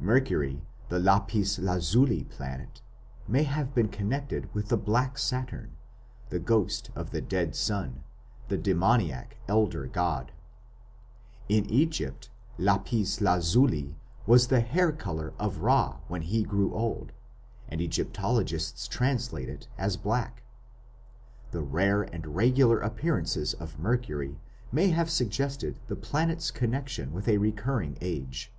Mercury, 0.00 0.62
the 0.88 0.98
lapis 0.98 1.58
lazuli 1.58 2.24
planet, 2.24 2.80
may 3.28 3.42
have 3.42 3.74
been 3.74 3.88
connected 3.88 4.48
with 4.54 4.68
the 4.68 4.78
black 4.78 5.18
Saturn, 5.18 5.76
the 6.30 6.38
ghost 6.38 6.90
of 6.96 7.10
the 7.10 7.20
dead 7.20 7.54
sun, 7.54 8.02
the 8.48 8.56
demoniac 8.56 9.36
elder 9.46 9.84
god; 9.84 10.32
in 11.50 11.68
Egypt 11.68 12.30
lapis 12.56 13.20
lazuli 13.20 13.94
was 14.26 14.46
the 14.48 14.60
hair 14.60 14.90
colour 14.90 15.34
of 15.38 15.58
Ra 15.58 15.98
when 16.08 16.22
he 16.22 16.44
grew 16.44 16.72
old, 16.72 17.12
and 17.68 17.82
Egyptologists 17.82 18.88
translate 18.88 19.50
it 19.50 19.68
as 19.76 19.98
black. 19.98 20.44
The 21.50 21.60
rare 21.62 22.04
and 22.04 22.34
regular 22.34 22.78
appearances 22.80 23.52
of 23.52 23.78
Mercury 23.78 24.40
may 24.72 24.88
have 24.92 25.10
suggested 25.10 25.78
the 25.88 25.94
planet's 25.96 26.50
connection 26.50 27.12
with 27.12 27.28
a 27.28 27.36
recurring 27.36 27.98
Age. 28.00 28.50